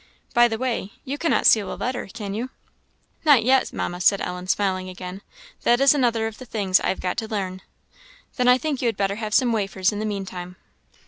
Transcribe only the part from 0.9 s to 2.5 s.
you cannot seal a letter, can you?"